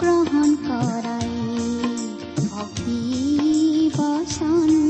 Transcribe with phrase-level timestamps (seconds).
[0.00, 1.30] গ্ৰহণ কৰাই
[2.48, 3.00] ভক্তি
[3.96, 4.85] বচন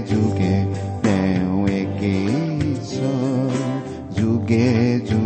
[0.00, 0.56] যুগে
[1.02, 2.36] তেওঁ একেই
[4.16, 4.68] যুগে
[5.00, 5.25] যুগে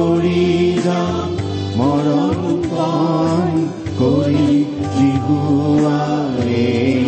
[0.00, 0.42] কৰি
[0.84, 1.30] যাম
[1.78, 2.40] মৰণ
[2.70, 3.48] পণ
[4.00, 4.50] কৰি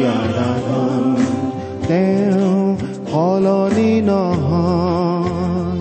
[0.07, 1.05] আৰাধন
[1.89, 2.77] তেওঁ
[3.11, 5.81] সলনি নহয়।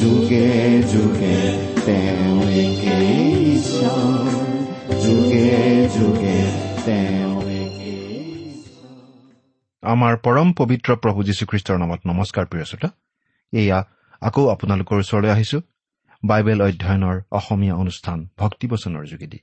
[0.00, 0.50] যুগে
[0.92, 1.38] যুগে
[1.86, 2.40] তেওঁ
[5.04, 5.48] যুগে
[5.94, 6.38] যুগে
[6.86, 7.30] তেওঁ
[9.82, 12.88] আমাৰ পৰম পবিত্ৰ প্ৰভু যীশুখ্ৰীষ্টৰ নামত নমস্কাৰ প্ৰিয় শ্ৰোতা।
[13.52, 13.78] এয়া
[14.22, 15.58] আকৌ আপোনালোকৰ ওচৰলৈ আহিছো।
[16.24, 19.38] বাইবেল অধ্যয়নৰ অসমীয়া অনুষ্ঠান ভক্তিবচনৰ যোগেদি।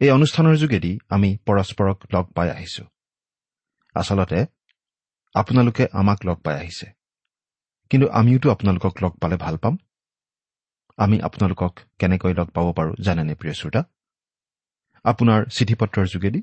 [0.00, 2.84] এই অনুষ্ঠানৰ যোগেদি আমি পৰস্পৰক লগ পাই আহিছো।
[3.94, 4.46] আচলতে
[5.34, 6.86] আপোনালোকে আমাক লগ পাই আহিছে।
[7.90, 9.78] কিন্তু আমিওতো আপোনালোকক লগ পালে ভাল পাম?
[10.96, 13.84] আমি আপোনালোকক কেনেকৈ লগ পাব পাৰোঁ জানেনে প্ৰিয় শ্ৰোতা?
[15.04, 16.42] আপোনাৰ চিঠি পত্ৰৰ যোগেদি?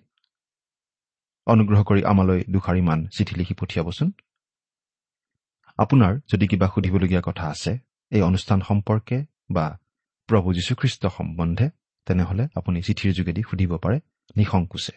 [1.46, 4.12] অনুগ্ৰহ কৰি আমালৈ দুষাৰিমান চিঠি লিখি পঠিয়াবচোন।
[5.78, 9.18] আপোনাৰ যদি কিবা সুধিবলগীয়া কথা আছে এই অনুষ্ঠান সম্পৰ্কে
[9.52, 9.66] বা
[10.30, 11.68] প্ৰভু যীশুখ্ৰীষ্ট সম্বন্ধে
[12.08, 13.98] তেনেহলে আপুনি চিঠিৰ যোগেদি সুধিব পাৰে
[14.38, 14.96] নিসংকোচে।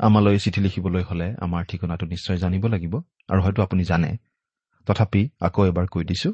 [0.00, 2.94] আমালৈ চিঠি লিখিবলৈ হলে আমাৰ ঠিকনাটো নিশ্চয় জানিব লাগিব
[3.28, 4.10] আৰু হয়তো আপুনি জানে।
[4.86, 6.30] তথাপি আকৌ এবাৰ কৈ দিছো।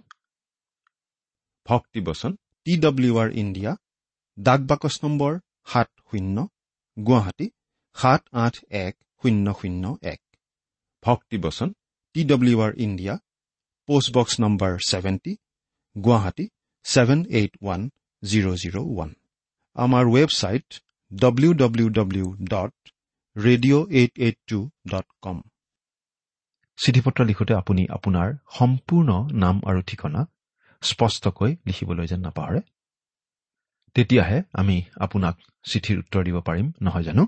[1.67, 2.33] ভক্তিবচন
[2.67, 3.73] টি ডব্লিউ আৰ ইণ্ডিয়া
[4.39, 5.33] ডাক বাকচ নম্বৰ
[5.67, 6.37] সাত শূন্য
[6.97, 7.47] গুৱাহাটী
[7.97, 10.21] সাত আঠ এক শূন্য শূন্য এক।
[11.03, 11.69] ভক্তিবচন
[12.15, 13.15] T W R India
[13.89, 15.33] post box number seventy
[15.97, 16.47] Guwahati
[16.85, 17.81] seven eight one
[18.23, 19.11] zero' zero' one
[19.77, 20.69] আমাৰ website
[21.11, 22.75] W W W dot
[23.37, 24.59] radio' eight eight two
[24.91, 25.37] dot com
[26.79, 28.29] চিঠি পত্ৰ লিখোঁতে আপুনি আপোনাৰ
[28.59, 29.11] সম্পূৰ্ণ
[29.43, 30.21] নাম আৰু ঠিকনা
[30.83, 32.61] স্পষ্টকৈ লিখিবলৈ যেন নাপাহৰে।
[33.97, 35.35] তেতিয়াহে আমি আপোনাক
[35.65, 37.25] চিঠিৰ উত্তৰ দিব পাৰিম নহয় জানো?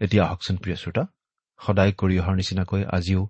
[0.00, 1.04] এতিয়া আহকচোন প্ৰিয় শ্ৰোতা।
[1.60, 3.22] সদায় কৰি অহাৰ নিচিনাকৈ আজিও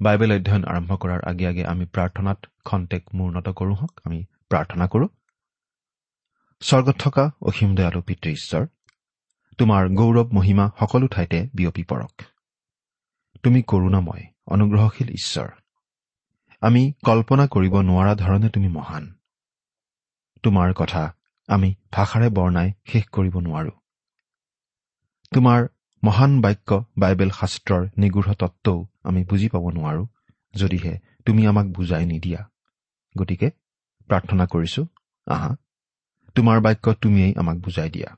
[0.00, 5.08] বাইবেল অধ্যয়ন আৰম্ভ কৰাৰ আগে আগে আমি প্ৰাৰ্থনাত খন্তেক মূৰ্ণত কৰোঁ হওক আমি প্ৰাৰ্থনা কৰোঁ।
[6.60, 8.66] স্বৰ্গত থকা অসীম দয়ালু পিতৃ ঈশ্বৰ
[9.58, 12.22] তোমাৰ গৌৰৱ মহিমা সকলো ঠাইতে বিয়পি পৰক।
[13.42, 15.48] তুমি কৰোণাময় অনুগ্ৰহশীল ঈশ্বৰ।
[16.60, 19.14] আমি কল্পনা কৰিব নোৱাৰা ধৰণে তুমি মহান।
[20.42, 21.14] তোমাৰ কথা
[21.46, 23.70] আমি ভাষাৰে বৰ্ণাই শেষ কৰিব নোৱাৰো।
[25.32, 25.68] তোমাৰ
[26.06, 30.06] মহান বাক্য বাইবেল শাস্ত্ৰৰ নিগৃঢ় তত্বও আমি বুজি পাব নোৱাৰো
[30.54, 32.42] যদিহে তুমি আমাক বুজাই নিদিয়া।
[33.18, 33.48] গতিকে
[34.08, 34.82] প্ৰাৰ্থনা কৰিছো
[35.26, 35.50] আহা
[36.34, 38.10] তোমাৰ বাক্য তুমিয়েই আমাক বুজাই দিয়া।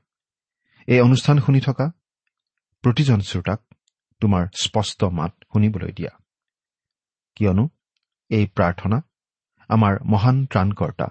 [0.87, 1.91] এই অনুষ্ঠান শুনি থকা
[2.83, 3.59] প্ৰতিজন শ্ৰোতাক
[4.19, 6.11] তোমাৰ স্পষ্ট মাত শুনিবলৈ দিয়া।
[7.35, 7.69] কিয়নো
[8.29, 9.01] এই প্ৰাৰ্থনা
[9.69, 11.07] আমাৰ মহান ত্ৰাণকৰ্তা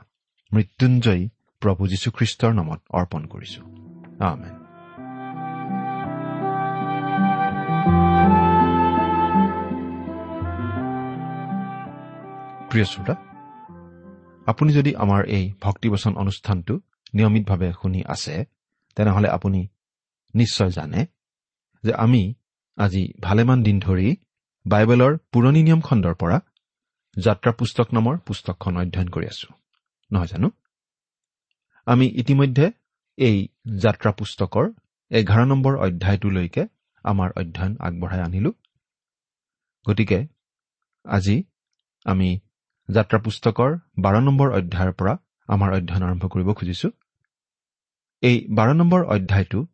[0.53, 1.29] মৃত্যুঞ্জয়ী
[1.61, 3.61] প্ৰভু যীশুখ্ৰীষ্টৰ নামত অৰ্পণ কৰিছো।
[4.25, 4.58] আমেন।
[12.79, 13.15] প্ৰিয় শ্ৰোতা
[14.47, 16.81] আপুনি যদি আমাৰ এই ভক্তিবচন অনুষ্ঠানটো
[17.15, 18.45] নিয়মিতভাৱে শুনি আছে
[18.97, 19.69] তেনেহলে আপুনি
[20.35, 21.07] নিশ্চয় জানে
[21.85, 22.35] যে আমি
[22.77, 24.17] আজি ভালেমান দিন ধৰি
[24.67, 26.41] বাইবেলৰ পুৰণি নিয়ম খণ্ডৰ পৰা
[27.17, 29.49] যাত্ৰা পুস্তক নামৰ পুস্তকখন অধ্যয়ন কৰি আছো।
[30.13, 30.51] নহয় জানো?
[31.87, 32.71] আমি ইতিমধ্যে
[33.17, 34.73] এই যাত্ৰা পুস্তকৰ
[35.11, 36.63] এঘাৰ নম্বৰ অধ্যায়টোলৈকে
[37.05, 38.53] আমাৰ অধ্যয়ন আগবঢ়াই আনিলো।
[39.87, 40.27] গতিকে
[41.05, 41.45] আজি
[42.05, 42.41] আমি
[42.89, 45.15] যাত্ৰা পুস্তকৰ বাৰ নম্বৰ অধ্যায়ৰ পৰা
[45.49, 46.89] আমাৰ অধ্যয়ন আৰম্ভ কৰিব খুজিছো।
[48.23, 49.67] এই বাৰ নম্বৰ অধ্যায়টো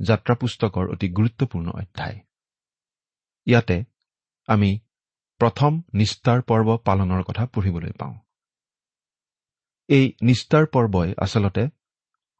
[0.00, 2.18] যাত্ৰা পুস্তকৰ অতি গুৰুত্বপূৰ্ণ অধ্যায়।
[3.46, 3.84] ইয়াতে
[4.48, 4.70] আমি
[5.40, 8.14] প্ৰথম নিষ্ঠাৰ পৰ্ব পালনৰ কথা পঢ়িবলৈ পাওঁ।
[9.88, 11.64] এই নিষ্ঠাৰ পৰ্বই আচলতে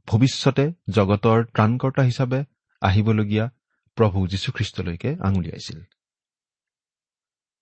[0.08, 2.40] ভৱিষ্যতে জগতৰ ত্ৰাণকৰ্তা হিচাপে
[2.82, 3.44] আহিবলগীয়া
[3.96, 5.78] প্ৰভু যীশুখ্ৰীষ্টলৈকে আঙুলিয়াইছিল।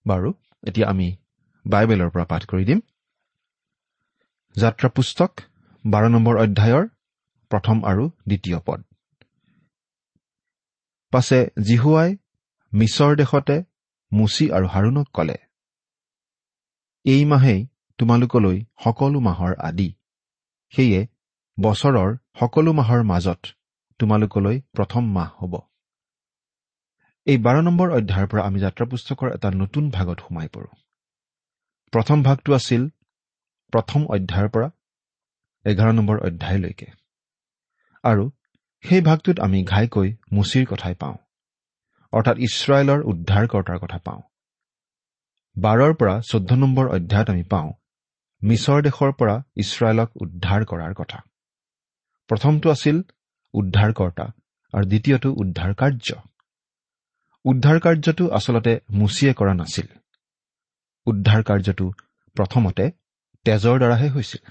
[0.06, 0.30] বাৰু
[0.66, 1.08] এতিয়া আমি
[1.66, 2.80] বাইবেলৰ পৰা পাঠ কৰি দিম।
[4.56, 5.32] যাত্ৰা পুস্তক
[5.84, 6.84] বাৰ নম্বৰ অধ্যায়ৰ
[7.50, 8.80] প্ৰথম আৰু দ্বিতীয় পদ।
[11.12, 12.10] পাছে জিহুৱাই
[12.72, 13.56] মিছৰ দেশতে
[14.12, 15.38] মুচি আৰু হাৰুণক কলে
[17.04, 17.60] এই মাহেই
[17.98, 19.88] তোমালোকলৈ সকলো মাহৰ আদি।
[20.74, 21.00] সেয়ে
[21.58, 23.40] বছৰৰ সকলো মাহৰ মাজত
[24.00, 25.54] তোমালোকলৈ প্ৰথম মাহ হ'ব।
[27.26, 30.70] এই বাৰ নম্বৰ অধ্যায়ৰ পৰা আমি যাত্ৰা পুস্তকৰ এটা নতুন ভাগত সোমাই পৰো।
[31.94, 32.82] প্ৰথম ভাগটো আছিল
[33.72, 34.68] প্ৰথম অধ্যায়ৰ পৰা
[35.64, 36.88] এঘাৰ নম্বৰ অধ্যায়লৈকে।
[38.04, 38.24] আৰু
[38.84, 41.16] সেই ভাগটোত আমি ঘাইকৈ মুচিৰ কথাই পাওঁ।
[42.12, 44.22] অৰ্থাৎ ইছৰাইলৰ উদ্ধাৰকৰ্তাৰ কথা পাওঁ।
[45.56, 47.72] বাৰৰ পৰা চৈধ্য নম্বৰ অধ্যায়ত আমি পাওঁ
[48.42, 51.18] মিছৰ দেশৰ পৰা ইছৰাইলক উদ্ধাৰ কৰাৰ কথা।
[52.30, 52.96] প্ৰথমটো আছিল
[53.54, 54.26] উদ্ধাৰকৰ্তা
[54.74, 56.08] আৰু দ্বিতীয়টো উদ্ধাৰ কাৰ্য
[57.44, 59.86] উদ্ধাৰ কাৰ্যটো আচলতে মুচিয়ে কৰা নাছিল।
[61.06, 61.86] উদ্ধাৰ কাৰ্যটো
[62.36, 62.84] প্ৰথমতে
[63.46, 64.42] তেজৰ দ্বাৰাহে হৈছিল।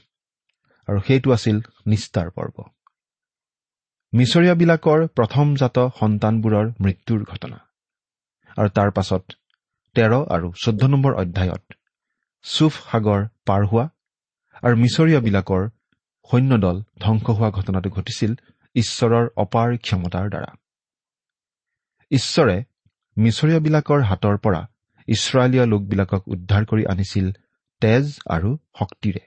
[0.88, 1.58] আৰু সেইটো আছিল
[1.88, 2.56] নিষ্ঠাৰ পৰ্ব।
[4.14, 7.58] মিছৰীয়াবিলাকৰ প্ৰথমজাত সন্তানবোৰৰ মৃত্যুৰ ঘটনা।
[8.58, 9.24] আৰু তাৰ পাছত
[9.96, 11.64] তেৰ আৰু চৈধ্য নম্বৰ অধ্যায়ত
[12.46, 13.86] চুফ সাগৰ পাৰ হোৱা
[14.64, 15.64] আৰু মিছৰীয়াবিলাকৰ
[16.30, 18.32] সৈন্যদল ধ্বংস হোৱা ঘটনাটো ঘটিছিল
[18.76, 20.52] ঈশ্বৰৰ অপাৰ ক্ষমতাৰ দ্বাৰা।
[22.12, 22.58] ঈশ্বৰে
[23.18, 24.62] মিছৰীয়াবিলাকৰ হাতৰ পৰা
[25.08, 27.32] ইছৰাইলীয় লোকবিলাকক উদ্ধাৰ কৰি আনিছিল
[27.82, 29.20] তেজ আৰু শক্তিৰে।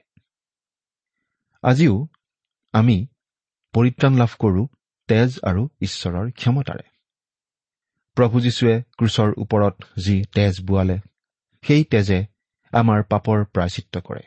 [1.63, 2.07] আজিও
[2.73, 3.07] আমি
[3.73, 4.67] পৰিত্ৰাণ লাভ কৰোঁ
[5.09, 6.83] তেজ আৰু ঈশ্বৰৰ ক্ষমতাৰে।
[8.17, 10.99] প্ৰভু যীশুৱে ক্ৰুচৰ ওপৰত যি তেজ বোৱালে
[11.63, 12.25] সেই তেজে
[12.73, 14.23] আমাৰ পাপৰ প্ৰায়চিত্ৰ কৰে।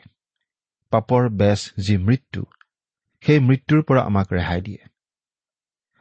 [0.89, 2.45] পাপৰ বেচ যি মৃত্যু
[3.23, 4.81] সেই মৃত্যুৰ পৰা আমাক ৰেহাই দিয়ে।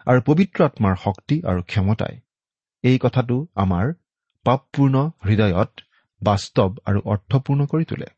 [0.06, 2.20] আৰু পবিত্ৰ আত্মাৰ শক্তি আৰু ক্ষমতাই
[2.84, 3.92] এই কথাটো আমাৰ
[4.46, 5.70] পাপপূৰ্ণ হৃদয়ত
[6.22, 8.08] বাস্তৱ আৰু অৰ্থপূৰ্ণ কৰি তোলে।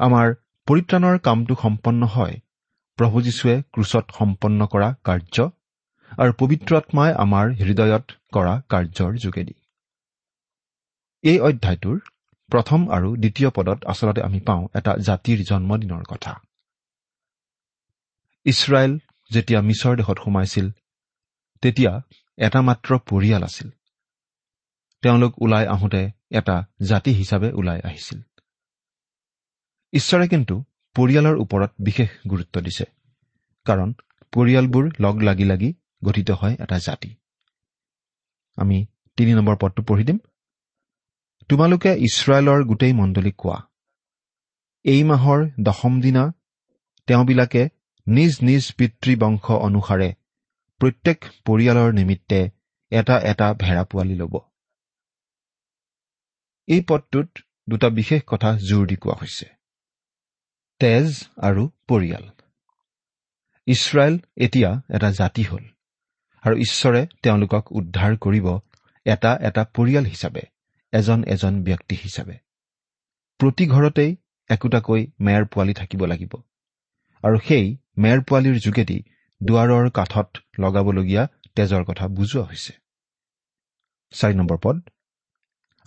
[0.00, 0.34] আমাৰ
[0.68, 2.40] পৰিত্ৰাণৰ কামটো সম্পন্ন হয়।
[2.98, 5.36] প্ৰভু যীশুৱে ক্ৰুচত সম্পন্ন কৰা কাৰ্য
[6.18, 9.54] আৰু পবিত্ৰ আত্মাই আমাৰ হৃদয়ত কৰা কাৰ্যৰ যোগেদি।
[11.24, 11.98] এই অধ্যায়টোৰ
[12.50, 16.32] প্ৰথম আৰু দ্বিতীয় পদত আচলতে আমি পাওঁ এটা জাতিৰ জন্মদিনৰ কথা।
[18.46, 18.92] ইছৰাইল
[19.30, 20.66] যেতিয়া মিছৰ দেশত সোমাইছিল
[21.62, 21.92] তেতিয়া
[22.38, 23.68] এটা মাত্ৰ পৰিয়াল আছিল।
[25.02, 28.20] তেওঁলোক ওলাই আহোঁতে এটা জাতি হিচাপে ওলাই আহিছিল।
[29.92, 32.84] ঈশ্বৰে কিন্তু পৰিয়ালৰ ওপৰত বিশেষ গুৰুত্ব দিছে
[33.64, 33.92] কাৰণ
[34.32, 37.14] পৰিয়ালবোৰ লগ লাগি লাগি গঠিত হয় এটা জাতি।
[38.56, 40.18] আমি তিনি নম্বৰ পদটো পঢ়ি দিম।
[41.48, 43.58] তোমালোকে ইছৰাইলৰ গোটেই মণ্ডলীক কোৱা
[44.84, 46.32] এই মাহৰ দশম দিনা
[47.06, 47.68] তেওঁবিলাকে
[48.06, 50.14] নিজ নিজ পিতৃবংশ অনুসাৰে
[50.78, 52.50] প্ৰত্যেক পৰিয়ালৰ নিমিত্তে
[52.90, 54.51] এটা এটা ভেড়া পোৱালি ল'ব।
[56.68, 57.28] এই পদটোত
[57.68, 59.46] দুটা বিশেষ কথা জোৰ দি কোৱা হৈছে।
[60.80, 62.24] তেজ আৰু পৰিয়াল।
[63.66, 65.64] ইছৰাইল এতিয়া এটা জাতি হ'ল
[66.42, 68.46] আৰু ঈশ্বৰে তেওঁলোকক উদ্ধাৰ কৰিব
[69.06, 70.42] এটা এটা পৰিয়াল হিচাপে
[70.92, 72.36] এজন এজন ব্যক্তি হিচাপে।
[73.40, 74.10] প্ৰতি ঘৰতেই
[74.50, 76.32] একোটাকৈ মেৰ পোৱালি থাকিব লাগিব
[77.24, 77.66] আৰু সেই
[77.98, 78.98] মেৰ পোৱালিৰ যোগেদি
[79.40, 80.28] দুৱাৰৰ কাঠত
[80.60, 81.22] লগাবলগীয়া
[81.56, 82.72] তেজৰ কথা বুজোৱা হৈছে।
[84.14, 84.76] চাৰি নম্বৰ পদ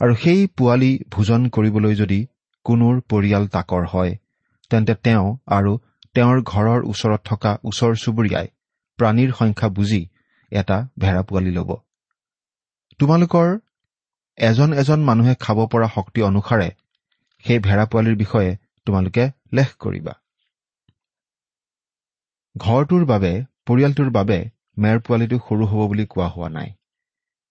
[0.02, 2.20] আৰু সেই পোৱালি ভোজন কৰিবলৈ যদি
[2.66, 4.14] কোনোৰ পৰিয়াল তাকৰ হয়
[4.72, 5.72] তেন্তে তেওঁ আৰু
[6.16, 8.48] তেওঁৰ ঘৰৰ ওচৰত থকা ওচৰ চুবুৰীয়াই
[9.00, 10.02] প্ৰাণীৰ সংখ্যা বুজি
[10.52, 11.70] এটা ভেড়া পোৱালি ল'ব।
[13.00, 13.48] তোমালোকৰ
[14.38, 16.70] এজন এজন মানুহে খাব পৰা শক্তি অনুসাৰে
[17.46, 19.24] সেই ভেড়া পোৱালিৰ বিষয়ে তোমালোকে
[19.54, 20.14] লেখ কৰিবা।
[22.56, 23.32] ঘৰটোৰ বাবে
[23.66, 24.40] পৰিয়ালটোৰ বাবে
[24.78, 26.70] মেৰ পোৱালিটো সৰু হ'ব বুলি কোৱা হোৱা নাই।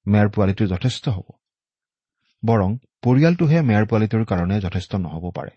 [0.07, 1.27] মেৰ পোৱালিটো যথেষ্ট হ'ব।
[2.45, 2.71] বৰং
[3.03, 5.53] পৰিয়ালটোহে মেৰ পোৱালিটোৰ কাৰণে যথেষ্ট নহ'ব পাৰে।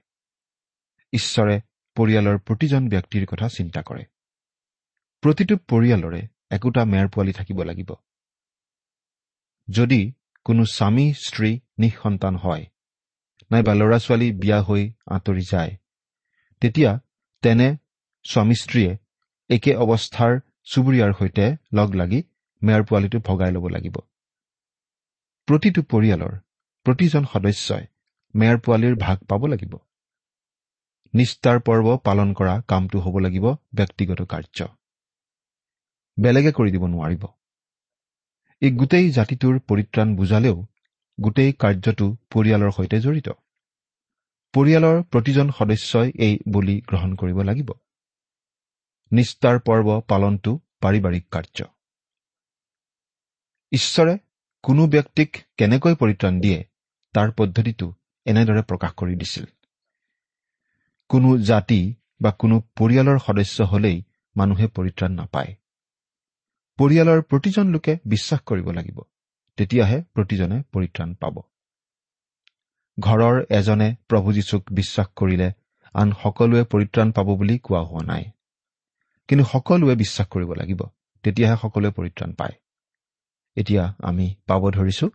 [1.13, 1.55] ঈশ্বৰে
[1.95, 4.03] পৰিয়ালৰ প্ৰতিজন ব্যক্তিৰ কথা চিন্তা কৰে।
[5.23, 7.89] প্ৰতিটো পৰিয়ালৰে একোটা মেৰ পোৱালি থাকিব লাগিব।
[9.69, 10.01] যদি
[10.45, 12.65] কোনো স্বামী স্ত্ৰী নিঃসন্তান হয়
[13.51, 15.77] নাইবা ল'ৰা ছোৱালী বিয়া হৈ আঁতৰি যায়
[16.61, 16.91] তেতিয়া
[17.43, 17.67] তেনে
[18.25, 18.91] স্বামী স্ত্ৰীয়ে
[19.49, 22.19] একে অৱস্থাৰ চুবুৰীয়াৰ সৈতে লগ লাগি
[22.61, 23.95] মেয়ৰ পোৱালিটো ভগাই ল'ব লাগিব।
[25.47, 26.33] প্ৰতিটো পৰিয়ালৰ
[26.87, 27.85] প্ৰতিজন সদস্যই
[28.35, 29.73] মেয়ৰ পোৱালিৰ ভাগ পাব লাগিব।
[31.13, 34.67] নিষ্ঠাৰ পৰ্ব পালন কৰা কামটো হ'ব লাগিব ব্যক্তিগত কাৰ্য।
[36.17, 37.23] বেলেগে কৰি দিব নোৱাৰিব।
[38.61, 40.57] এই গোটেই জাতিটোৰ পৰিত্ৰাণ বুজালেও
[41.19, 43.27] গোটেই কাৰ্যটো পৰিয়ালৰ সৈতে জড়িত।
[44.53, 47.69] পৰিয়ালৰ প্ৰতিজন সদস্যই এই বলি গ্ৰহণ কৰিব লাগিব।
[49.11, 50.51] নিষ্ঠাৰ পৰ্ব পালনটো
[50.81, 51.67] পাৰিবাৰিক কাৰ্য।
[53.71, 54.17] ঈশ্বৰে
[54.63, 56.59] কোনো ব্যক্তিক কেনেকৈ পৰিত্ৰাণ দিয়ে
[57.17, 57.87] তাৰ পদ্ধতিটো
[58.25, 59.45] এনেদৰে প্ৰকাশ কৰি দিছিল।
[61.09, 61.79] কোনো জাতি
[62.21, 63.97] বা কোনো পৰিয়ালৰ সদস্য হলেই
[64.35, 65.51] মানুহে পৰিত্ৰাণ নাপায়।
[66.79, 68.97] পৰিয়ালৰ প্ৰতিজন লোকে বিশ্বাস কৰিব লাগিব
[69.57, 71.35] তেতিয়াহে প্ৰতিজনে পৰিত্ৰাণ পাব।
[72.99, 75.47] ঘৰৰ এজনে প্ৰভু যীশুক বিশ্বাস কৰিলে
[75.95, 78.23] আন সকলোৱে পৰিত্ৰাণ পাব বুলি কোৱা হোৱা নাই।
[79.29, 80.81] কিন্তু সকলোৱে বিশ্বাস কৰিব লাগিব
[81.23, 82.55] তেতিয়াহে সকলোৱে পৰিত্ৰাণ পায়।
[83.57, 85.07] এতিয়া আমি পাব ধৰিছো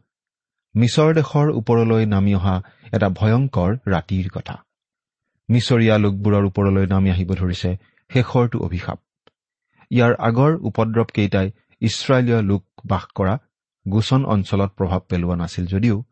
[0.75, 2.63] মিছৰ দেশৰ ওপৰলৈ নামি অহা
[2.93, 4.55] এটা ভয়ংকৰ ৰাতিৰ কথা।
[5.49, 7.71] মিছৰীয়া লোকবোৰৰ ওপৰলৈ নামি আহিব ধৰিছে
[8.11, 8.99] শেষৰটো অভিশাপ।
[9.91, 11.51] ইয়াৰ আগৰ উপদ্ৰৱ কেইটাই
[11.81, 13.39] ইছৰাইলীয় লোক বাস কৰা
[13.89, 16.03] গোচন অঞ্চলত প্ৰভাৱ পেলোৱা নাছিল যদিও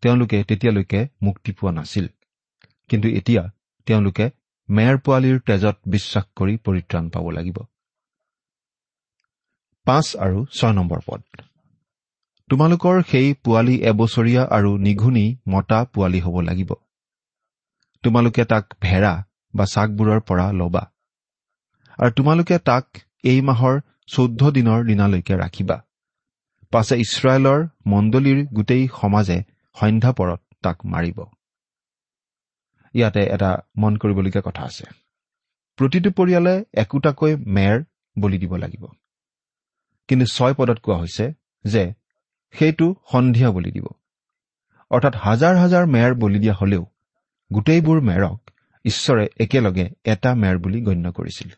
[0.00, 2.06] তেওঁলোকে তেতিয়ালৈকে মুক্তি পোৱা নাছিল।
[2.88, 3.42] কিন্তু এতিয়া
[3.86, 4.30] তেওঁলোকে
[4.68, 7.58] মেৰ পোৱালীৰ তেজত বিশ্বাস কৰি পৰিত্ৰাণ পাব লাগিব।
[9.84, 11.22] পাঁচ আৰু ছয় নম্বৰ পদ।
[12.50, 16.70] তোমালোকৰ সেই পোৱালি এবছৰীয়া আৰু নিঘুনি মতা পোৱালি হ'ব লাগিব।
[18.02, 19.24] তোমালোকে তাক ভেড়া
[19.54, 20.90] বা চাকবোৰৰ পৰা ল'বা।
[21.98, 22.86] আৰু তোমালোকে তাক
[23.24, 25.76] এই মাহৰ চৌধ্য দিনৰ দিনালৈকে ৰাখিবা।
[26.70, 29.38] পাছে ইছৰাইলৰ মণ্ডলীৰ গোটেই সমাজে
[29.76, 31.18] সন্ধ্যা পৰত তাক মাৰিব।
[32.94, 34.84] ইয়াতে এটা মন কৰিবলগীয়া কথা আছে।
[35.78, 37.84] প্ৰতিটো পৰিয়ালে একোটাকৈ মেৰ
[38.18, 38.84] বলি দিব লাগিব।
[40.08, 41.32] কিন্তু ছয় পদত কোৱা হৈছে
[41.64, 42.05] যে
[42.58, 43.86] সেইটো সন্ধিয়া বলি দিব।
[44.90, 46.86] অৰ্থাৎ হাজাৰ হাজাৰ মেৰ বলি দিয়া হলেও
[47.52, 48.50] গোটেইবোৰ মেৰক
[48.84, 51.50] ঈশ্বৰে একেলগে এটা মেৰ বুলি গণ্য কৰিছিল।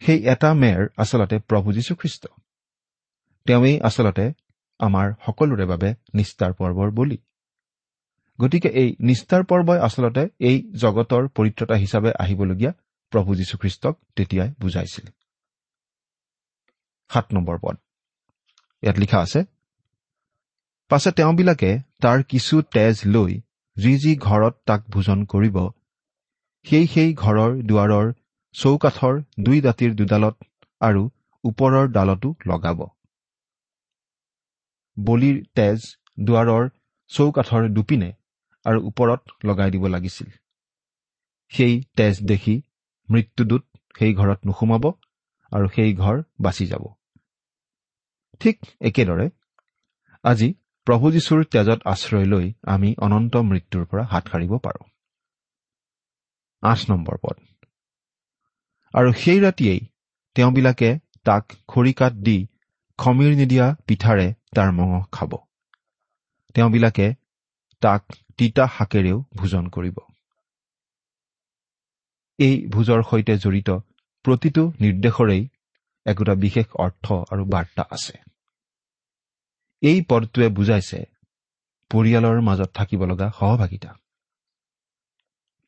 [0.00, 2.26] সেই এটা মেৰ আচলতে প্ৰভু যীশুখ্ৰীষ্ট।
[3.44, 4.32] তেওঁৱেই আচলতে
[4.78, 7.18] আমাৰ সকলোৰে বাবে নিষ্ঠাৰ পৰ্বৰ বলি।
[8.40, 12.72] গতিকে এই নিষ্ঠাৰ পৰ্বই আচলতে এই জগতৰ পৰিত্ৰতা হিচাপে আহিবলগীয়া
[13.10, 15.06] প্ৰভু যীশুখ্ৰীষ্টক তেতিয়াই বুজাইছিল।
[17.08, 17.76] সাত নম্বৰ পদ।
[18.82, 19.44] ইয়াত লিখা আছে
[20.90, 23.32] পাছে তেওঁবিলাকে তাৰ কিছু তেজ লৈ
[23.76, 25.56] যি যি ঘৰত তাক ভোজন কৰিব
[26.66, 28.06] সেই সেই ঘৰৰ দুৱাৰৰ
[28.54, 30.36] চৌকাঠৰ দুই দাঁতিৰ দুডালত
[30.80, 31.02] আৰু
[31.44, 32.78] ওপৰৰ ডালতো লগাব।
[34.96, 35.78] বলিৰ তেজ
[36.20, 36.64] দুৱাৰৰ
[37.10, 38.10] চৌকাঠৰ দুপিনে
[38.66, 40.28] আৰু ওপৰত লগাই দিব লাগিছিল।
[41.52, 42.54] সেই তেজ দেখি
[43.08, 43.64] মৃত্যুদূত
[43.98, 44.84] সেই ঘৰত নোসোমাব
[45.52, 46.84] আৰু সেই ঘৰ বাচি যাব।
[48.40, 49.26] ঠিক একেদৰে
[50.24, 50.48] আজি
[50.86, 54.86] প্ৰভু যীশুৰ তেজত আশ্ৰয় লৈ আমি অনন্ত মৃত্যুৰ পৰা হাত সাৰিব পাৰোঁ।
[56.62, 57.36] আঠ নম্বৰ পদ।
[58.94, 59.80] আৰু সেই ৰাতিয়েই
[60.34, 62.46] তেওঁবিলাকে তাক খৰিকাত দি
[62.98, 65.32] খমিৰ নিদিয়া পিঠাৰে তাৰ মঙহ খাব।
[66.54, 67.14] তেওঁবিলাকে
[67.80, 68.02] তাক
[68.36, 69.96] তিতা শাকেৰেও ভোজন কৰিব।
[72.38, 73.70] এই ভোজৰ সৈতে জড়িত
[74.24, 75.48] প্ৰতিটো নিৰ্দেশৰেই
[76.06, 78.33] একোটা বিশেষ অৰ্থ আৰু বাৰ্তা আছে।
[79.84, 81.00] এই পদটোৱে বুজাইছে
[81.90, 83.90] পৰিয়ালৰ মাজত থাকিব লগা সহভাগিতা।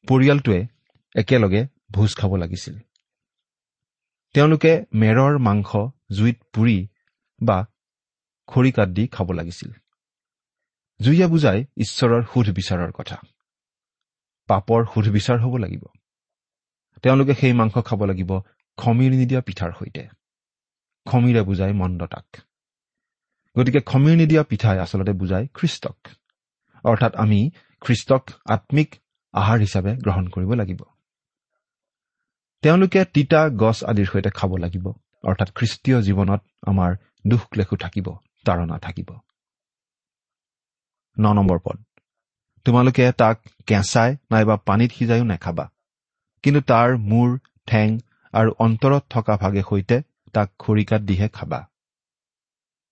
[0.09, 0.67] পৰিয়ালটোৱে
[1.17, 2.79] একেলগে ভোজ খাব লাগিছিল।
[4.35, 5.71] তেওঁলোকে মেৰৰ মাংস
[6.13, 6.89] জুইত পুৰি
[7.43, 7.59] বা
[8.47, 9.71] খৰিকাত দি খাব লাগিছিল।
[11.03, 13.17] জুইয়ে বুজাই ঈশ্বৰৰ সুধ বিচাৰৰ কথা।
[14.49, 15.85] পাপৰ সুধ বিচাৰ হ'ব লাগিব।
[17.03, 18.31] তেওঁলোকে সেই মাংস খাব লাগিব
[18.77, 20.09] খমিৰ নিদিয়া পিঠাৰ সৈতে।
[21.07, 22.27] খমিৰে বুজাই মন্দতাক।
[23.57, 25.97] গতিকে খমিৰ নিদিয়া পিঠাই আচলতে বুজায় খ্ৰীষ্টক
[26.85, 28.95] অৰ্থাৎ আমি খ্ৰীষ্টক আত্মিক
[29.35, 30.81] আহাৰ হিচাপে গ্ৰহণ কৰিব লাগিব।
[32.63, 34.87] তেওঁলোকে তিতা গছ আদিৰ সৈতে খাব লাগিব।
[35.25, 36.97] অৰ্থাৎ খ্ৰীষ্টীয় জীৱনত আমাৰ
[37.27, 38.07] দুখ লেখো থাকিব
[38.45, 39.09] তাৰণা থাকিব।
[41.17, 41.79] ন নম্বৰ পদ।
[42.65, 43.37] তোমালোকে তাক
[43.67, 45.71] কেঁচাই নাইবা পানীত সিজাইও নাখাবা।
[46.43, 47.99] কিন্তু তাৰ মূৰ ঠেং
[48.33, 51.69] আৰু অন্তৰত থকা ভাগে সৈতে তাক খৰিকাত দিহে খাবা।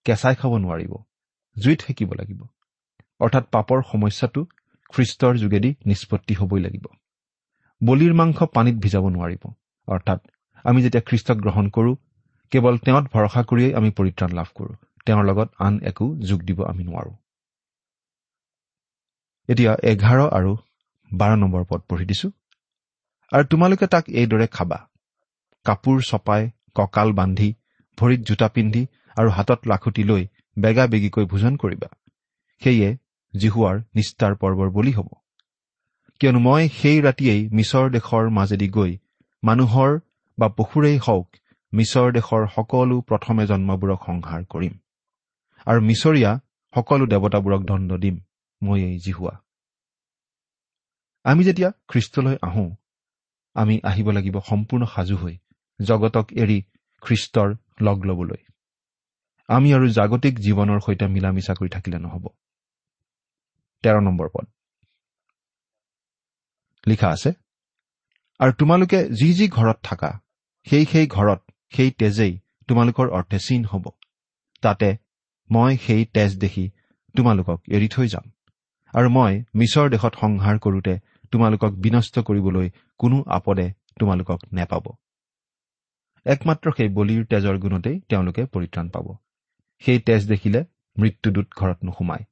[0.06, 0.92] কেঁচাই খাব নোৱাৰিব
[1.56, 2.40] জুইত সেকিব লাগিব।
[3.20, 4.40] অৰ্থাৎ পাপৰ সমস্যাটো
[4.92, 6.86] খ্ৰীষ্টৰ যোগেদি নিষ্পত্তি হ'বই লাগিব।
[7.80, 9.42] বলিৰ মাংস পানীত ভিজাব নোৱাৰিব
[9.88, 10.20] অৰ্থাৎ
[10.64, 11.94] আমি যেতিয়া খ্ৰীষ্টক গ্ৰহণ কৰোঁ
[12.52, 14.74] কেৱল তেওঁত ভৰসা কৰিয়েই আমি পৰিত্ৰাণ লাভ কৰোঁ।
[15.06, 17.14] তেওঁৰ লগত আন একো যোগ দিব আমি নোৱাৰোঁ।
[19.48, 20.52] এতিয়া এঘাৰ আৰু
[21.10, 22.28] বাৰ নম্বৰ পদ পঢ়ি দিছো।
[23.32, 24.78] আৰু তোমালোকে তাক এইদৰে খাবা।
[25.66, 26.42] কাপোৰ চপাই
[26.74, 27.48] কঁকাল বান্ধি
[27.98, 28.82] ভৰিত জোতা পিন্ধি
[29.16, 30.22] আৰু হাতত লাখুটি লৈ
[30.58, 31.88] বেগা বেগিকৈ ভোজন কৰিবা।
[32.62, 32.88] সেয়ে
[33.34, 35.08] জিহুৱাৰ নিষ্ঠাৰ পৰ্বৰ বলি হ'ব।
[36.20, 38.92] কিয়নো মই সেই ৰাতিয়েই মিছৰ দেশৰ মাজেদি গৈ
[39.42, 39.90] মানুহৰ
[40.38, 41.28] বা পশুৰেই হওক
[41.72, 44.74] মিছৰ দেশৰ সকলো প্ৰথমে জন্মবোৰক সংহাৰ কৰিম।
[45.66, 46.32] আৰু মিছৰীয়া
[46.74, 48.16] সকলো দেৱতাবোৰক দণ্ড দিম
[48.62, 49.34] মই এই জিহুৱা।
[51.24, 52.70] আমি যেতিয়া খ্ৰীষ্টলৈ আহোঁ
[53.56, 55.34] আমি আহিব লাগিব সম্পূৰ্ণ সাজু হৈ
[55.80, 56.58] জগতক এৰি
[57.02, 57.48] খ্ৰীষ্টৰ
[57.80, 58.42] লগ ল'বলৈ।
[59.48, 62.24] আমি আৰু জাগতিক জীৱনৰ সৈতে মিলা মিছা কৰি থাকিলে নহ'ব।
[63.84, 64.46] তেৰ নম্বৰ পদ।
[66.86, 67.30] লিখা আছে
[68.40, 70.10] আৰু তোমালোকে যি যি ঘৰত থাকা
[70.66, 71.40] সেই সেই ঘৰত
[71.76, 72.32] সেই তেজেই
[72.68, 73.84] তোমালোকৰ অৰ্থে চিন হ'ব।
[74.62, 74.88] তাতে
[75.50, 76.64] মই সেই তেজ দেখি
[77.14, 78.26] তোমালোকক এৰি থৈ যাম।
[78.94, 80.94] আৰু মই মিছৰ দেশত সংহাৰ কৰোঁতে
[81.32, 82.66] তোমালোকক বিনষ্ট কৰিবলৈ
[83.00, 83.66] কোনো আপদে
[84.00, 84.84] তোমালোকক নেপাব।
[86.26, 89.06] একমাত্ৰ সেই বলিৰ তেজৰ গুণতেই তেওঁলোকে পৰিত্ৰাণ পাব।
[89.82, 90.60] সেই তেজ দেখিলে
[90.96, 92.24] মৃত্যুদূত ঘৰত নোসোমায়।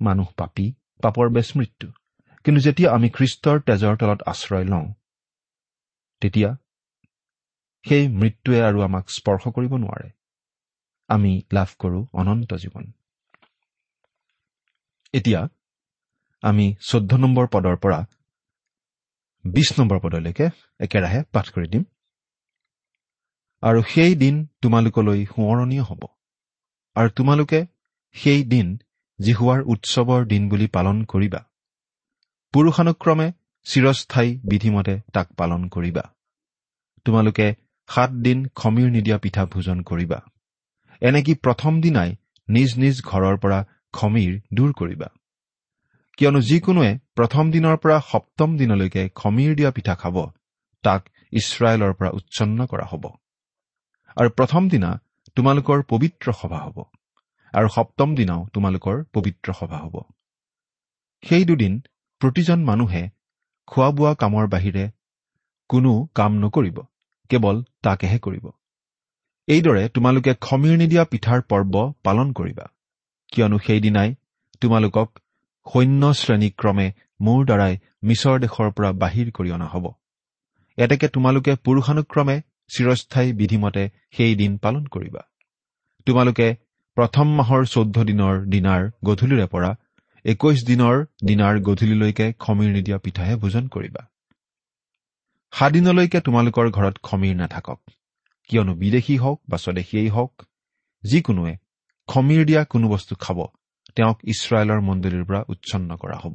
[0.00, 0.66] মানুহ পাপী
[1.02, 1.88] পাপৰ বেচ মৃত্যু।
[2.44, 4.86] কিন্তু যেতিয়া আমি খ্ৰীষ্টৰ তেজৰ তলত আশ্ৰয় লওঁ
[6.22, 6.50] তেতিয়া
[7.84, 10.08] সেই মৃত্যুৱে আৰু আমাক স্পৰ্শ কৰিব নোৱাৰে।
[11.08, 12.84] আমি লাভ কৰোঁ অনন্ত জীৱন।
[15.14, 15.40] এতিয়া
[16.42, 17.98] আমি চৈধ্য নম্বৰ পদৰ পৰা
[19.44, 20.46] বিশ নম্বৰ পদলৈকে
[20.80, 21.84] একেৰাহে পাঠ কৰি দিম।
[23.62, 26.02] আৰু সেই দিন তোমালোকলৈ সোঁৱৰণীয় হ'ব।
[26.96, 27.66] আৰু তোমালোকে
[28.12, 28.78] সেই দিন
[29.20, 31.40] জিহুৱাৰ উৎসৱৰ দিন বুলি পালন কৰিবা।
[32.52, 33.32] পুৰুষানুক্ৰমে
[33.64, 36.02] চিৰস্থায়ী বিধিমতে তাক পালন কৰিবা।
[37.04, 37.54] তোমালোকে
[37.88, 40.18] সাত দিন খমিৰ নিদিয়া পিঠা ভোজন কৰিবা।
[41.00, 42.16] এনেকি প্ৰথম দিনাই
[42.48, 45.08] নিজ নিজ ঘৰৰ পৰা খমিৰ দূৰ কৰিবা?
[46.18, 50.16] কিয়নো যিকোনোৱে প্ৰথম দিনৰ পৰা সপ্তম দিনলৈকে খমিৰ দিয়া পিঠা খাব
[50.84, 53.21] তাক ইছৰাইলৰ পৰা উচ্ছন্ন কৰা হ'ব।
[54.16, 54.90] আৰু প্ৰথম দিনা
[55.36, 56.78] তোমালোকৰ পবিত্ৰ সভা হ'ব।
[57.54, 59.94] আৰু সপ্তম দিনাও তোমালোকৰ পবিত্ৰ সভা হ'ব।
[61.22, 61.72] সেই দুদিন
[62.20, 63.02] প্ৰতিজন মানুহে
[63.68, 64.84] খোৱা বোৱা কামৰ বাহিৰে
[65.70, 66.78] কোনো কাম নকৰিব
[67.30, 68.44] কেৱল তাকেহে কৰিব।
[69.48, 72.66] এইদৰে তোমালোকে খমিৰ নিদিয়া পিঠাৰ পৰ্ব পালন কৰিবা
[73.32, 74.10] কিয়নো সেইদিনাই
[74.60, 75.08] তোমালোকক
[75.66, 76.86] সৈন্য শ্ৰেণীক্ৰমে
[77.20, 79.84] মোৰ দ্বাৰাই মিছৰ দেশৰ পৰা বাহিৰ কৰি অনা হ'ব।
[80.78, 82.36] এতেকে তোমালোকে পুৰুষানুক্ৰমে
[82.72, 83.84] চিৰস্থায়ী বিধিমতে
[84.16, 85.22] সেই দিন পালন কৰিবা।
[86.06, 86.46] তোমালোকে
[86.96, 89.70] প্ৰথম মাহৰ চৈধ্য দিনৰ দিনাৰ গধূলিৰে পৰা
[90.24, 94.02] একৈশ দিনৰ দিনাৰ গধূলিলৈকে খমিৰ নিদিয়া পিঠাহে ভোজন কৰিবা।
[95.52, 97.80] সাদিনলৈকে তোমালোকৰ ঘৰত খমিৰ নাথাকক।
[98.50, 100.32] কিয়নো বিদেশী হওক বা স্বদেশীয়েই হওক
[101.04, 101.54] যিকোনোৱে
[102.08, 103.38] খমিৰ দিয়া কোনো বস্তু খাব
[103.96, 106.34] তেওঁক ইছৰাইলৰ মণ্ডলীৰ পৰা উচ্ছন্ন কৰা হ'ব।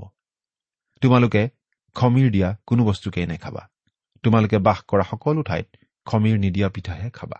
[1.02, 1.42] তোমালোকে
[1.96, 3.64] খমীৰ দিয়া কোনো বস্তুকেই নাখাবা।
[4.24, 5.68] তোমালোকে বাস কৰা সকলো ঠাইত
[6.10, 7.40] খমীৰ নিদিয়া পিঠাহে খাবা।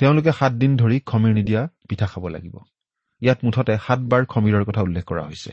[0.00, 2.56] তেওঁলোকে সাতদিন ধৰি খমীৰ নিদিয়া পিঠা খাব লাগিব।
[3.22, 5.52] ইয়াত মুঠতে সাতবাৰ খমীৰৰ কথা উল্লেখ কৰা হৈছে।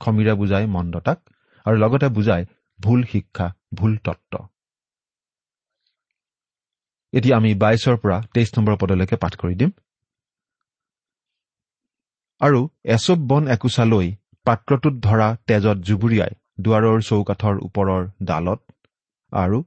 [0.00, 1.18] খমীৰে বুজাই মন্দতাক
[1.66, 2.44] আৰু লগতে বুজায়
[2.80, 4.34] ভুল শিক্ষা ভুল তত্ত্ব।
[7.12, 9.70] এতিয়া আমি বাইছৰ পৰা তেইছ নম্বৰ পদলৈকে পাঠ কৰি দিম।
[12.40, 14.06] আৰু এচব বন একোচা লৈ
[14.46, 18.60] পাত্ৰটোত ধৰা তেজত জুবুৰিয়াই দুৱাৰৰ চৌকাঠৰ ওপৰৰ ডালত
[19.32, 19.58] আৰু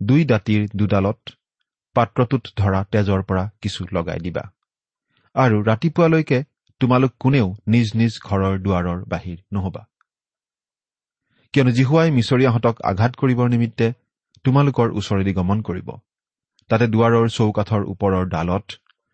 [0.00, 1.20] দুই দাঁতিৰ দুডালত
[1.96, 4.44] পাত্ৰটোত ধৰা তেজৰ পৰা কিছু লগাই দিবা।
[5.34, 6.38] আৰু ৰাতিপুৱালৈকে
[6.80, 9.82] তোমালোক কোনেও নিজ নিজ ঘৰৰ দুৱাৰৰ বাহিৰ নহবা।
[11.54, 13.86] কিয়নো জিহুৱাই মিছৰীয়াহঁতক আঘাত কৰিবৰ নিমিত্তে
[14.44, 15.88] তোমালোকৰ ওচৰেদি গমন কৰিব।
[16.70, 18.66] তাতে দুৱাৰৰ চৌকাঠৰ ওপৰৰ ডালত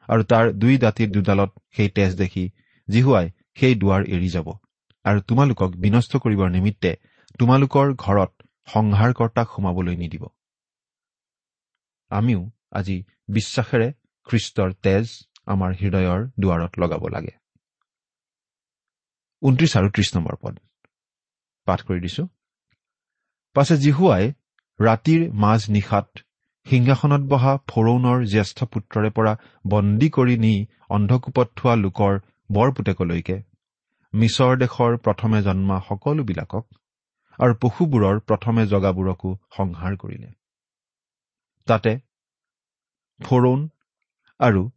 [0.09, 2.45] আৰু তাৰ দুই দাঁতিৰ দুডালত সেই তেজ দেখি
[2.89, 4.49] জিহুৱাই সেই দুৱাৰ এৰি যাব।
[5.05, 6.91] আৰু তোমালোকক বিনষ্ট কৰিবৰ নিমিত্তে
[7.39, 8.33] তোমালোকৰ ঘৰত
[8.69, 10.25] সংহাৰকৰ্তাক সোমাবলৈ নিদিব।
[12.11, 12.41] আমিও
[12.73, 12.97] আজি
[13.29, 13.89] বিশ্বাসেৰে
[14.27, 15.05] খ্ৰীষ্টৰ তেজ
[15.47, 17.35] আমাৰ হৃদয়ৰ দুৱাৰত লগাব লাগে।
[19.43, 20.55] ঊনত্ৰিশ আৰু ত্ৰিশ নম্বৰ পদ।
[21.67, 22.25] পাঠ কৰি দিছো।
[23.57, 24.25] পাছে জিহুৱাই
[24.81, 26.09] ৰাতিৰ মাজ নিশাত
[26.67, 29.33] সিংহাসনত বহা ফৰৌনৰ জ্যেষ্ঠ পুত্ৰৰে পৰা
[29.65, 30.55] বন্দী কৰি নি
[30.89, 32.13] অন্ধকূপত থোৱা লোকৰ
[32.51, 33.37] বৰপুতেকলৈকে
[34.15, 36.65] মিছৰ দেশৰ প্ৰথমে জন্মা সকলোবিলাকক
[37.39, 40.29] আৰু পশুবোৰৰ প্ৰথমে জগাবোৰকো সংহাৰ কৰিলে।
[41.67, 41.99] তাতে
[43.23, 43.69] ফৰৌন
[44.41, 44.71] আৰু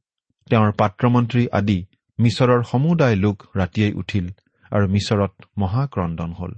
[0.49, 1.85] তেওঁৰ পাত্ৰমন্ত্ৰী আদি
[2.19, 4.31] মিছৰৰ সমুদায় লোক ৰাতিয়েই উঠিল
[4.71, 6.51] আৰু মিছৰত মহাক্ৰদন হল।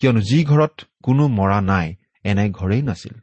[0.00, 3.14] কিয়নো যি ঘৰত কোনো মৰা নাই এনে ঘৰেই নাছিল।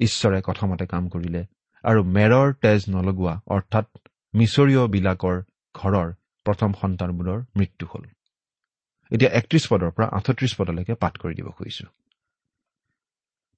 [0.00, 1.46] ঈশ্বৰে কথামতে কাম কৰিলে
[1.84, 3.86] আৰু মেৰৰ তেজ নলগোৱা অৰ্থাৎ
[4.34, 5.42] মিছৰীয়বিলাকৰ
[5.74, 6.12] ঘৰৰ
[6.44, 8.02] প্ৰথম সন্তানবোৰৰ মৃত্যু হল।
[9.10, 11.86] এতিয়া একত্ৰিশ পদৰ পৰা আঠত্ৰিশ পদলৈকে পাঠ কৰি দিব খুজিছো।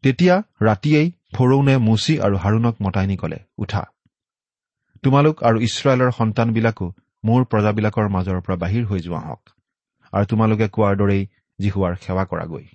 [0.05, 3.83] তেতিয়া ৰাতিয়েই ফৰৌনে মুচি আৰু হাৰুণক মতাই নি কলে উঠা।
[5.05, 6.87] তোমালোক আৰু ইছৰাইলৰ সন্তানবিলাকো
[7.25, 9.43] মোৰ প্ৰজাবিলাকৰ মাজৰ পৰা বাহিৰ হৈ যোৱা হওক
[10.13, 11.23] আৰু তোমালোকে কোৱাৰ দৰেই
[11.59, 12.67] জিহুৱাৰ সেৱা কৰাগৈ।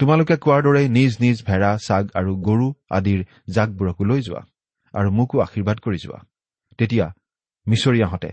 [0.00, 3.20] তোমালোকে কোৱাৰ দৰেই নিজ নিজ ভেড়া চাগ আৰু গৰু আদিৰ
[3.54, 4.42] জাকবোৰকো লৈ যোৱা
[4.94, 6.20] আৰু মোকো আশীৰ্বাদ কৰি যোৱা।
[6.78, 7.06] তেতিয়া
[7.66, 8.30] মিছৰীয়াহঁতে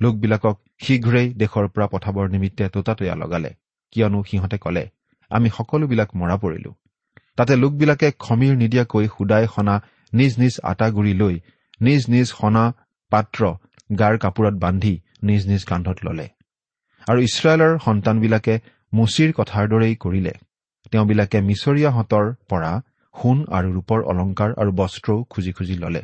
[0.00, 3.50] লোকবিলাকক শীঘ্ৰেই দেশৰ পৰা পঠাবৰ নিমিত্তে তোতাতৈয়া লগালে।
[3.92, 4.84] কিয়নো সিহঁতে কলে
[5.30, 6.72] আমি সকলোবিলাক মৰা পৰিলো।
[7.38, 9.74] তাতে লোকবিলাকে খমীৰ নিদিয়াকৈ সুদাই সনা
[10.12, 11.34] নিজ নিজ আটা গুৰি লৈ
[11.80, 12.64] নিজ নিজ সনা
[13.12, 13.40] পাত্ৰ
[13.98, 16.26] গাৰ কাপোৰত বান্ধি নিজ নিজ কান্ধত ললে।
[17.06, 18.54] আৰু ইছৰাইলৰ সন্তানবিলাকে
[18.92, 20.34] মুচিৰ কথাৰ দৰেই কৰিলে।
[20.90, 22.72] তেওঁবিলাকে মিছৰীয়াহঁতৰ পৰা
[23.14, 26.02] সোণ আৰু ৰূপৰ অলংকাৰ আৰু বস্ত্ৰও খুজি খুজি ললে।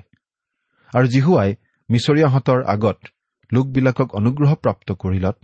[0.92, 1.50] আৰু জিহুৱাই
[1.88, 2.98] মিছৰীয়াহঁতৰ আগত
[3.52, 5.38] লোকবিলাকক অনুগ্ৰহপ্ৰাপ্ত কৰিলত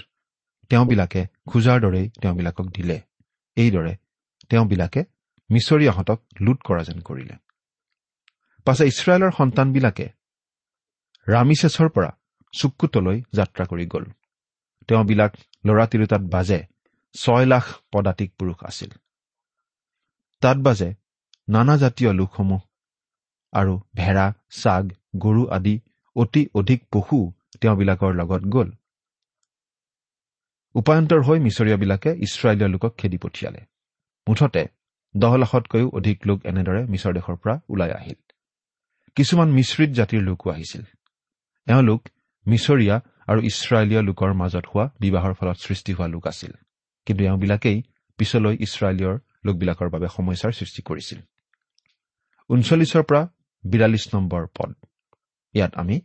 [0.71, 2.97] তেওঁবিলাকে খোজাৰ দৰেই তেওঁবিলাকক দিলে।
[3.57, 3.95] এইদৰে
[4.51, 5.01] তেওঁবিলাকে
[5.51, 7.37] মিছৰীয়াহঁতক লুট কৰা যেন কৰিলে।
[8.65, 10.07] পাছে ইছৰাইলৰ সন্তানবিলাকে
[11.29, 12.11] ৰামিছেছৰ পৰা
[12.53, 14.05] চুকুতলৈ যাত্ৰা কৰি গ'ল।
[14.89, 15.33] তেওঁবিলাক
[15.67, 16.61] ল'ৰা তিৰোতাত বাজে
[17.15, 18.91] ছয় লাখ পদাতিক পুৰুষ আছিল।
[20.41, 20.95] তাত বাজে
[21.49, 22.61] নানা জাতীয় লোকসমূহ
[23.53, 24.85] আৰু ভেড়া চাগ
[25.19, 25.81] গৰু আদি
[26.17, 28.71] অতি অধিক পশু তেওঁবিলাকৰ লগত গ'ল।
[30.75, 33.61] উপায়ন্তৰ হৈ মিছৰীয়াবিলাকে ইছৰাইলীয় লোকক খেদি পঠিয়ালে।
[34.29, 34.67] মুঠতে
[35.17, 38.21] দহ লাখতকৈও অধিক লোক এনেদৰে মিছৰ দেশৰ পৰা ওলাই আহিল।
[39.17, 40.85] কিছুমান মিশ্ৰিত জাতিৰ লোকো আহিছিল।
[41.67, 42.01] এওঁলোক
[42.47, 42.97] মিছৰীয়া
[43.27, 46.53] আৰু ইছৰাইলীয় লোকৰ মাজত হোৱা বিবাহৰ ফলত সৃষ্টি হোৱা লোক আছিল।
[47.07, 47.79] কিন্তু এওঁবিলাকেই
[48.19, 51.19] পিছলৈ ইছৰাইলীয়ৰ লোকবিলাকৰ বাবে সমস্যাৰ সৃষ্টি কৰিছিল।
[52.51, 53.23] ঊনচল্লিছৰ পৰা
[53.65, 54.71] বিৰাল্লিছ নম্বৰ পদ।
[55.55, 56.01] ইয়াত আমি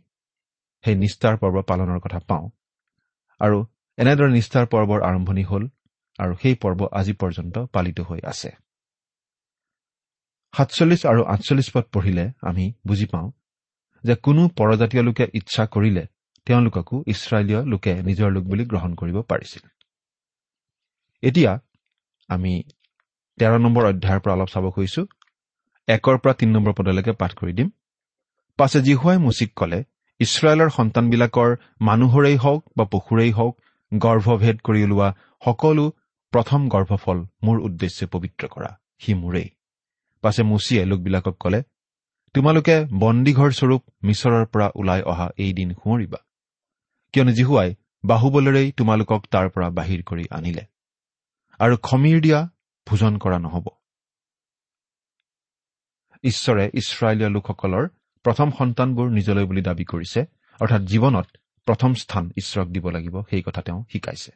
[0.84, 2.46] সেই নিষ্ঠাৰ পৰ্ব পালনৰ কথা পাওঁ।
[3.40, 3.58] আৰু
[3.98, 5.64] এনেদৰে নিষ্ঠাৰ পৰ্বৰ আৰম্ভণি হ'ল
[6.18, 8.50] আৰু সেই পৰ্ব আজি পৰ্যন্ত পালিত হৈ আছে।
[10.54, 13.28] সাতচল্লিছ আৰু আঠচল্লিছ পদ পঢ়িলে আমি বুজি পাওঁ
[14.04, 16.04] যে কোনো পৰজাতীয় লোকে ইচ্ছা কৰিলে
[16.46, 19.64] তেওঁলোককো ইছৰাইলীয় লোকে নিজৰ লোক বুলি গ্ৰহণ কৰিব পাৰিছিল।
[21.22, 21.52] এতিয়া
[22.28, 22.52] আমি
[23.38, 25.02] তেৰ নম্বৰ অধ্যায়ৰ পৰা অলপ চাব খুজিছো।
[25.88, 27.68] একৰ পৰা তিনি নম্বৰ পদলৈকে পাঠ কৰি দিম।
[28.58, 29.78] পাছে জিহুৱাই মুচিক কলে
[30.20, 31.50] ইছৰাইলৰ সন্তানবিলাকৰ
[31.88, 33.54] মানুহৰেই হওক বা পশুৰেই হওক
[33.92, 35.08] গৰ্ভভেদ কৰি ওলোৱা
[35.42, 35.84] সকলো
[36.32, 38.70] প্ৰথম গৰ্ভফল মোৰ উদ্দেশ্যে পবিত্ৰ কৰা
[39.02, 39.48] সি মোৰেই।
[40.20, 41.60] পাছে মুচিয়ে লোকবিলাকক কলে
[42.34, 46.20] তোমালোকে বন্দীঘৰ স্বৰূপ মিছৰৰ পৰা ওলাই অহা এই দিন সোঁৱৰিবা
[47.14, 50.64] কিয়নো জিহুৱাই বাহুবলেৰেই তোমালোকক তাৰ পৰা বাহিৰ কৰি আনিলে।
[51.58, 52.48] আৰু খমীৰ দিয়া
[52.86, 53.66] ভোজন কৰা নহ'ব।
[56.22, 57.84] ঈশ্বৰে ইছৰাইলীয় লোকসকলৰ
[58.24, 60.20] প্ৰথম সন্তানবোৰ নিজলৈ বুলি দাবী কৰিছে
[60.60, 61.26] অৰ্থাৎ জীৱনত
[61.66, 64.32] প্ৰথম স্থান ঈশ্বৰক দিব লাগিব সেই কথা তেওঁ শিকাইছে।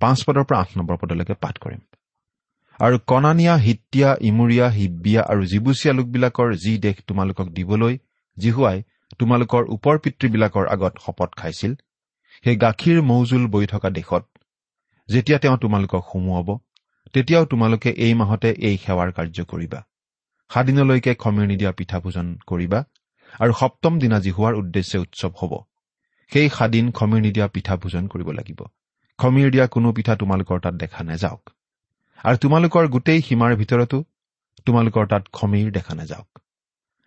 [0.00, 1.80] পাঁচ পদৰ পৰা আঠ নম্বৰ পদলৈকে পাঠ কৰিম।
[2.80, 7.98] আৰু কনানিয়া হিতিয়া ইমুৰীয়া হিব্বিয়া আৰু জিবুচীয়া লোকবিলাকৰ যি দেশ তোমালোকক দিবলৈ
[8.38, 8.82] জিহুৱাই
[9.18, 11.72] তোমালোকৰ ওপৰ পিতৃবিলাকৰ আগত শপত খাইছিল
[12.44, 14.24] সেই গাখীৰ মৌজোল বৈ থকা দেশত।
[15.08, 16.48] যেতিয়া তেওঁ তোমালোকক সুমুৱাব
[17.12, 19.80] তেতিয়াও তোমালোকে এই মাহতে এই সেৱাৰ কাৰ্য কৰিবা।
[20.50, 22.80] সাদিনলৈকে খমিৰ নিদিয়া পিঠা ভোজন কৰিবা
[23.40, 25.52] আৰু সপ্তম দিনা জিহুৱাৰ উদ্দেশ্যে উৎসৱ হ'ব।
[26.32, 28.60] সেই সাদিন খমিৰ নিদিয়া পিঠা ভোজন কৰিব লাগিব।
[29.18, 31.53] খমিৰ দিয়া কোনো পিঠা তোমালোকৰ তাত দেখা নাযাওক।
[32.24, 33.98] আৰু তোমালোকৰ গোটেই সীমাৰ ভিতৰতো
[34.66, 36.28] তোমালোকৰ তাত খমিৰ দেখা নাযাওক।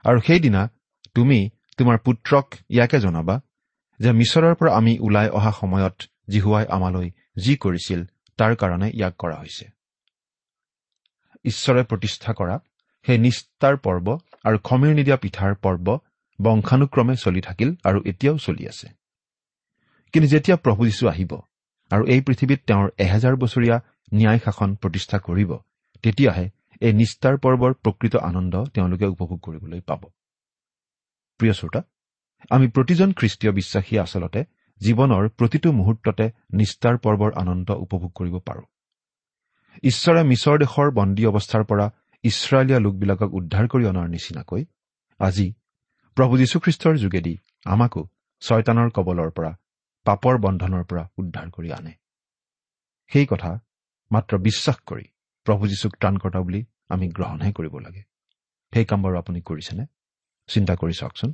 [0.06, 0.62] আৰু সেইদিনা
[1.16, 1.40] তুমি
[1.78, 3.36] তোমাৰ পুত্ৰক ইয়াকে জনাবা
[4.00, 5.96] যে মিছৰৰ পৰা আমি ওলাই অহা সময়ত
[6.30, 7.08] জিহুৱাই আমালৈ
[7.44, 8.00] যি কৰিছিল
[8.40, 9.66] তাৰ কাৰণে ইয়াক কৰা হৈছে।
[11.46, 12.56] ঈশ্বৰে প্ৰতিষ্ঠা কৰা
[13.06, 14.08] সেই নিষ্ঠাৰ পৰ্ব
[14.48, 15.88] আৰু খমিৰ নিদিয়া পিঠাৰ পৰ্ব
[16.40, 18.88] বংশানুক্ৰমে চলি থাকিল আৰু এতিয়াও চলি আছে।
[20.14, 21.32] কিন্তু যেতিয়া প্ৰভু যীশু আহিব
[21.92, 23.78] আৰু এই পৃথিৱীত তেওঁৰ এহেজাৰ বছৰীয়া
[24.12, 25.52] ন্যায় শাসন প্ৰতিষ্ঠা কৰিব
[26.04, 26.46] তেতিয়াহে
[26.82, 30.02] এই নিষ্ঠাৰ পৰ্বৰ প্ৰকৃত আনন্দ তেওঁলোকে উপভোগ কৰিবলৈ পাব।
[31.40, 31.82] প্ৰিয় শ্ৰোতা
[32.52, 34.42] আমি প্ৰতিজন খ্ৰীষ্টীয় বিশ্বাসীয়ে আচলতে
[34.82, 38.66] জীৱনৰ প্ৰতিটো মুহূৰ্ততে নিষ্ঠাৰ পৰ্বৰ আনন্দ উপভোগ কৰিব পাৰোঁ।
[39.84, 41.86] ঈশ্বৰে মিছৰ দেশৰ বন্দী অৱস্থাৰ পৰা
[42.24, 44.62] ইছৰাইলীয়া লোকবিলাকক উদ্ধাৰ কৰি অনাৰ নিচিনাকৈ
[45.20, 45.48] আজি
[46.18, 47.34] প্ৰভু যীশুখ্ৰীষ্টৰ যোগেদি
[47.66, 48.02] আমাকো
[48.42, 49.52] ছয়তানৰ কবলৰ পৰা
[50.06, 51.94] পাপৰ বন্ধনৰ পৰা উদ্ধাৰ কৰি আনে।
[53.12, 53.52] সেই কথা
[54.12, 55.04] মাত্ৰ বিশ্বাস কৰি
[55.44, 58.04] প্ৰভু যীশুক ত্ৰাণকৰ্তা বুলি আমি গ্ৰহণহে কৰিব লাগে।
[58.74, 59.86] সেই কাম বাৰু আপুনি কৰিছেনে?
[60.48, 61.34] চিন্তা কৰি চাওকচোন।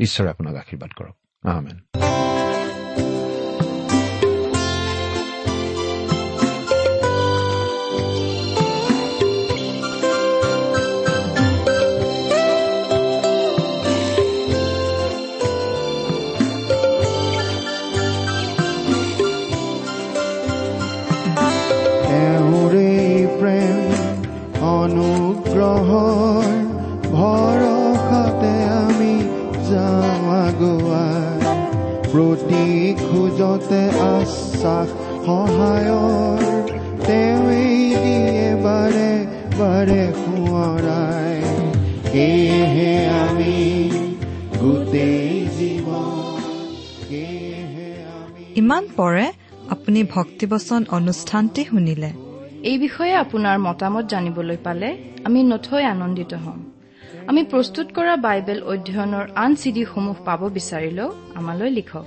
[0.00, 2.07] ঈশ্বৰে আপোনাক আশীৰ্বাদ কৰক। আহমেন
[33.48, 33.82] খোজতে
[34.14, 34.88] আশ্বাস
[35.26, 36.40] সহায়ৰ
[37.06, 39.10] তেওঁৱেই দিয়ে বাৰে
[39.60, 41.36] বাৰে সোঁৱৰাই
[42.10, 42.92] সেয়েহে
[43.24, 43.56] আমি
[44.60, 46.16] গোটেই জীৱন
[47.06, 49.26] সেয়েহে আমি ইমান পৰে
[49.74, 52.10] আপুনি ভক্তিবচন অনুষ্ঠানটি শুনিলে।
[52.70, 54.88] এই বিষয়ে আপোনাৰ মতামত জানিবলৈ পালে
[55.26, 56.60] আমি নথৈ আনন্দিত হ'ম।
[57.30, 61.08] আমি প্ৰস্তুত কৰা বাইবেল অধ্যয়নৰ আন চিডিসমূহ পাব বিচাৰিলেও
[61.38, 62.06] আমালৈ লিখক।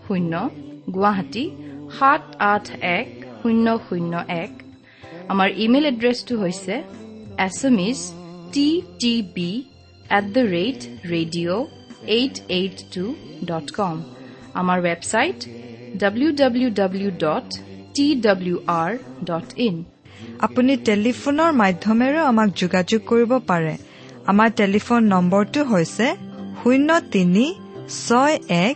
[0.11, 0.33] শূন্য
[0.95, 1.45] গুৱাহাটী
[1.97, 2.65] সাত আঠ
[2.97, 3.07] এক
[3.41, 4.51] শূন্য শূন্য এক।
[5.31, 6.73] আমাৰ ইমেইল এড্ৰেছটো হৈছে
[7.47, 7.99] S M is
[8.53, 8.67] T
[9.01, 9.51] T B
[10.17, 10.79] at the rate
[11.13, 11.63] radio'
[12.17, 13.03] eight eight two
[13.49, 13.95] dot com.
[14.61, 15.39] আমাৰ website
[16.01, 17.47] W W W dot
[17.95, 18.91] T W R
[19.29, 19.75] dot in.
[20.45, 23.73] আপুনি টেলিফোনৰ মাধ্যমেৰেও আমাক যোগাযোগ কৰিব পাৰে।
[24.31, 26.07] আমাৰ টেলিফোন নম্বৰটো হৈছে
[26.59, 27.45] শূন্য তিনি
[28.05, 28.35] ছয়
[28.67, 28.75] এক